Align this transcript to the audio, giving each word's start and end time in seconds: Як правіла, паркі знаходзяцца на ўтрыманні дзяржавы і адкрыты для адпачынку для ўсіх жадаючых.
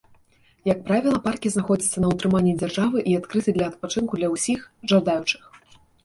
Як 0.67 0.79
правіла, 0.85 1.17
паркі 1.25 1.49
знаходзяцца 1.55 2.01
на 2.03 2.07
ўтрыманні 2.13 2.53
дзяржавы 2.61 3.03
і 3.11 3.13
адкрыты 3.19 3.49
для 3.57 3.67
адпачынку 3.73 4.13
для 4.23 4.31
ўсіх 4.33 4.59
жадаючых. 4.93 5.43